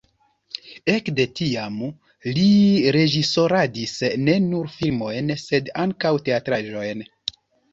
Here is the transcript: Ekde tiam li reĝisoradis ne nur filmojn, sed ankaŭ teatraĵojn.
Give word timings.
Ekde 0.93 1.25
tiam 1.39 1.75
li 2.37 2.47
reĝisoradis 2.97 3.93
ne 4.25 4.39
nur 4.49 4.73
filmojn, 4.79 5.31
sed 5.45 5.71
ankaŭ 5.85 6.17
teatraĵojn. 6.31 7.07